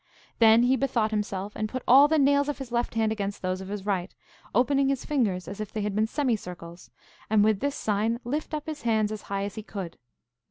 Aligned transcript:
Then 0.39 0.63
he 0.63 0.75
bethought 0.75 1.11
himself, 1.11 1.53
and 1.55 1.69
put 1.69 1.83
all 1.87 2.07
the 2.07 2.17
nails 2.17 2.49
of 2.49 2.57
his 2.57 2.71
left 2.71 2.95
hand 2.95 3.11
against 3.11 3.43
those 3.43 3.61
of 3.61 3.67
his 3.67 3.85
right, 3.85 4.15
opening 4.55 4.89
his 4.89 5.05
fingers 5.05 5.47
as 5.47 5.61
if 5.61 5.71
they 5.71 5.81
had 5.83 5.93
been 5.95 6.07
semicircles, 6.07 6.89
and 7.29 7.43
with 7.43 7.59
this 7.59 7.75
sign 7.75 8.19
lift 8.23 8.55
up 8.55 8.65
his 8.65 8.81
hands 8.81 9.11
as 9.11 9.21
high 9.29 9.43
as 9.43 9.53
he 9.53 9.61
could. 9.61 9.99